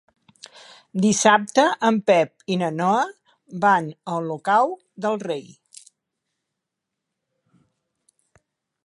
[1.01, 3.03] Dissabte en Pep i na Noa
[3.67, 4.73] van a Olocau
[5.07, 5.45] del Rei.